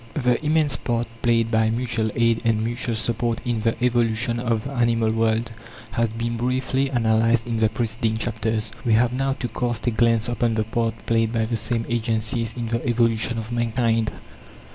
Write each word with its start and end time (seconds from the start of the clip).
The 0.15 0.43
immense 0.43 0.77
part 0.77 1.05
played 1.21 1.51
by 1.51 1.69
mutual 1.69 2.07
aid 2.15 2.41
and 2.43 2.63
mutual 2.63 2.95
support 2.95 3.39
in 3.45 3.61
the 3.61 3.75
evolution 3.85 4.39
of 4.39 4.63
the 4.63 4.71
animal 4.71 5.11
world 5.13 5.51
has 5.91 6.09
been 6.09 6.37
briefly 6.37 6.89
analyzed 6.89 7.45
in 7.45 7.59
the 7.59 7.69
preceding 7.69 8.17
chapters. 8.17 8.71
We 8.83 8.93
have 8.93 9.13
now 9.13 9.33
to 9.33 9.47
cast 9.47 9.85
a 9.85 9.91
glance 9.91 10.27
upon 10.27 10.55
the 10.55 10.63
part 10.63 10.95
played 11.05 11.31
by 11.31 11.45
the 11.45 11.55
same 11.55 11.85
agencies 11.87 12.55
in 12.57 12.69
the 12.69 12.83
evolution 12.83 13.37
of 13.37 13.51
mankind. 13.51 14.11